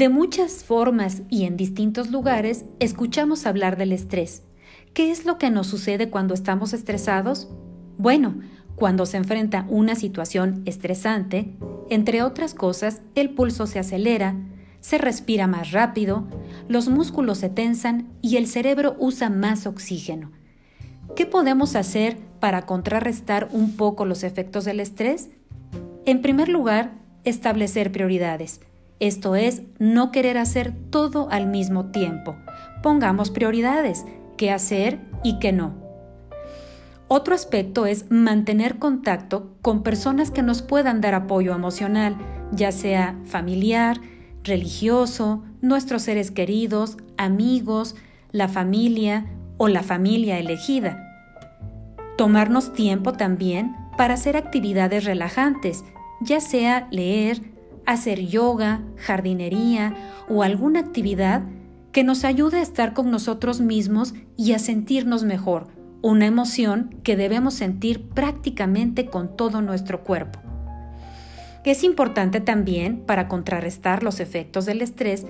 De 0.00 0.08
muchas 0.08 0.64
formas 0.64 1.20
y 1.28 1.44
en 1.44 1.58
distintos 1.58 2.10
lugares 2.10 2.64
escuchamos 2.78 3.44
hablar 3.44 3.76
del 3.76 3.92
estrés. 3.92 4.44
¿Qué 4.94 5.10
es 5.10 5.26
lo 5.26 5.36
que 5.36 5.50
nos 5.50 5.66
sucede 5.66 6.08
cuando 6.08 6.32
estamos 6.32 6.72
estresados? 6.72 7.50
Bueno, 7.98 8.40
cuando 8.76 9.04
se 9.04 9.18
enfrenta 9.18 9.66
una 9.68 9.94
situación 9.96 10.62
estresante, 10.64 11.54
entre 11.90 12.22
otras 12.22 12.54
cosas, 12.54 13.02
el 13.14 13.28
pulso 13.34 13.66
se 13.66 13.78
acelera, 13.78 14.36
se 14.80 14.96
respira 14.96 15.46
más 15.46 15.72
rápido, 15.72 16.26
los 16.66 16.88
músculos 16.88 17.36
se 17.36 17.50
tensan 17.50 18.08
y 18.22 18.38
el 18.38 18.46
cerebro 18.46 18.96
usa 18.98 19.28
más 19.28 19.66
oxígeno. 19.66 20.32
¿Qué 21.14 21.26
podemos 21.26 21.76
hacer 21.76 22.16
para 22.40 22.62
contrarrestar 22.62 23.50
un 23.52 23.76
poco 23.76 24.06
los 24.06 24.22
efectos 24.22 24.64
del 24.64 24.80
estrés? 24.80 25.28
En 26.06 26.22
primer 26.22 26.48
lugar, 26.48 26.94
establecer 27.24 27.92
prioridades. 27.92 28.62
Esto 29.00 29.34
es, 29.34 29.62
no 29.78 30.12
querer 30.12 30.36
hacer 30.36 30.74
todo 30.90 31.28
al 31.30 31.46
mismo 31.46 31.86
tiempo. 31.86 32.36
Pongamos 32.82 33.30
prioridades, 33.30 34.04
qué 34.36 34.50
hacer 34.50 35.00
y 35.24 35.38
qué 35.38 35.52
no. 35.52 35.74
Otro 37.08 37.34
aspecto 37.34 37.86
es 37.86 38.10
mantener 38.10 38.78
contacto 38.78 39.56
con 39.62 39.82
personas 39.82 40.30
que 40.30 40.42
nos 40.42 40.62
puedan 40.62 41.00
dar 41.00 41.14
apoyo 41.14 41.54
emocional, 41.54 42.16
ya 42.52 42.72
sea 42.72 43.18
familiar, 43.24 44.00
religioso, 44.44 45.42
nuestros 45.60 46.02
seres 46.02 46.30
queridos, 46.30 46.98
amigos, 47.16 47.96
la 48.32 48.48
familia 48.48 49.26
o 49.56 49.68
la 49.68 49.82
familia 49.82 50.38
elegida. 50.38 51.06
Tomarnos 52.16 52.74
tiempo 52.74 53.14
también 53.14 53.74
para 53.96 54.14
hacer 54.14 54.36
actividades 54.36 55.04
relajantes, 55.04 55.84
ya 56.20 56.40
sea 56.40 56.86
leer, 56.90 57.42
hacer 57.92 58.26
yoga, 58.26 58.82
jardinería 58.96 59.94
o 60.28 60.42
alguna 60.42 60.80
actividad 60.80 61.42
que 61.92 62.04
nos 62.04 62.24
ayude 62.24 62.58
a 62.58 62.62
estar 62.62 62.94
con 62.94 63.10
nosotros 63.10 63.60
mismos 63.60 64.14
y 64.36 64.52
a 64.52 64.58
sentirnos 64.58 65.24
mejor, 65.24 65.66
una 66.02 66.26
emoción 66.26 66.94
que 67.02 67.16
debemos 67.16 67.54
sentir 67.54 68.08
prácticamente 68.08 69.06
con 69.06 69.36
todo 69.36 69.60
nuestro 69.60 70.04
cuerpo. 70.04 70.38
Es 71.64 71.84
importante 71.84 72.40
también, 72.40 73.00
para 73.00 73.28
contrarrestar 73.28 74.02
los 74.02 74.20
efectos 74.20 74.66
del 74.66 74.82
estrés, 74.82 75.26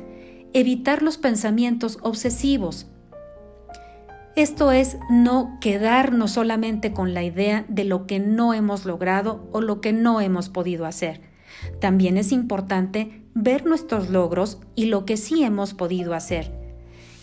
evitar 0.52 1.02
los 1.02 1.18
pensamientos 1.18 1.98
obsesivos. 2.02 2.86
Esto 4.36 4.70
es 4.70 4.96
no 5.10 5.58
quedarnos 5.60 6.32
solamente 6.32 6.92
con 6.92 7.14
la 7.14 7.24
idea 7.24 7.64
de 7.68 7.84
lo 7.84 8.06
que 8.06 8.20
no 8.20 8.54
hemos 8.54 8.84
logrado 8.84 9.48
o 9.50 9.60
lo 9.60 9.80
que 9.80 9.92
no 9.92 10.20
hemos 10.20 10.50
podido 10.50 10.86
hacer. 10.86 11.29
También 11.80 12.16
es 12.16 12.32
importante 12.32 13.22
ver 13.34 13.66
nuestros 13.66 14.10
logros 14.10 14.58
y 14.74 14.86
lo 14.86 15.04
que 15.04 15.16
sí 15.16 15.42
hemos 15.44 15.74
podido 15.74 16.14
hacer. 16.14 16.52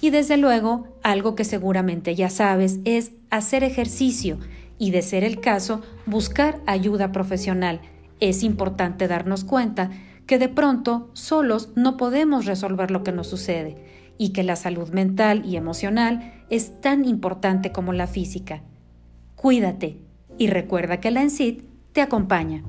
Y 0.02 0.09
desde 0.09 0.38
luego, 0.38 0.88
algo 1.03 1.36
que 1.36 1.44
seguramente 1.44 2.16
ya 2.16 2.30
sabes 2.30 2.80
es 2.86 3.11
hacer 3.30 3.64
ejercicio 3.64 4.38
y, 4.77 4.91
de 4.91 5.02
ser 5.02 5.23
el 5.23 5.39
caso, 5.39 5.81
buscar 6.05 6.59
ayuda 6.66 7.11
profesional 7.11 7.81
es 8.19 8.44
importante 8.44 9.08
darnos 9.08 9.44
cuenta 9.44 9.91
que 10.25 10.39
de 10.39 10.49
pronto 10.49 11.09
solos 11.14 11.69
no 11.75 11.97
podemos 11.97 12.45
resolver 12.45 12.92
lo 12.92 13.03
que 13.03 13.11
nos 13.11 13.27
sucede 13.27 13.77
y 14.17 14.30
que 14.30 14.44
la 14.44 14.55
salud 14.55 14.89
mental 14.89 15.45
y 15.45 15.55
emocional 15.55 16.44
es 16.49 16.81
tan 16.81 17.05
importante 17.05 17.71
como 17.71 17.94
la 17.94 18.08
física. 18.08 18.64
Cuídate 19.36 20.02
y 20.38 20.47
recuerda 20.47 20.99
que 20.99 21.11
la 21.11 21.21
ENSID 21.21 21.61
te 21.94 22.02
acompaña. 22.02 22.64